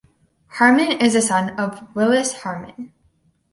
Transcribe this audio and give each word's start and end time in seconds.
Harman 0.47 0.93
is 0.99 1.13
the 1.13 1.21
son 1.21 1.51
of 1.59 1.83
Willis 1.95 2.33
Harman. 2.41 2.91